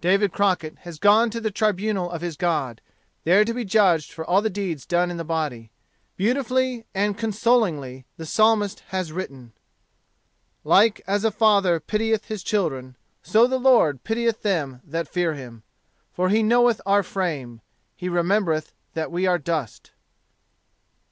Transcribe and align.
David 0.00 0.32
Crockett 0.32 0.78
has 0.78 0.98
gone 0.98 1.30
to 1.30 1.40
the 1.40 1.52
tribunal 1.52 2.10
of 2.10 2.20
his 2.20 2.36
God, 2.36 2.80
there 3.22 3.44
to 3.44 3.54
be 3.54 3.64
judged 3.64 4.10
for 4.12 4.24
all 4.26 4.42
the 4.42 4.50
deeds 4.50 4.84
done 4.84 5.08
in 5.08 5.18
the 5.18 5.22
body. 5.24 5.70
Beautifully 6.16 6.84
and 6.96 7.16
consolingly 7.16 8.04
the 8.16 8.26
Psalmist 8.26 8.80
has 8.88 9.12
written: 9.12 9.52
"Like 10.64 11.00
as 11.06 11.24
a 11.24 11.30
father 11.30 11.78
pitieth 11.78 12.24
his 12.24 12.42
children, 12.42 12.96
so 13.22 13.46
the 13.46 13.60
Lord 13.60 14.02
pitieth 14.02 14.42
them 14.42 14.80
that 14.82 15.06
fear 15.06 15.34
him. 15.34 15.62
For 16.12 16.28
he 16.28 16.42
knoweth 16.42 16.80
our 16.84 17.04
frame; 17.04 17.60
he 17.94 18.08
remembereth 18.08 18.72
that 18.94 19.12
we 19.12 19.26
are 19.26 19.38
dust." 19.38 19.92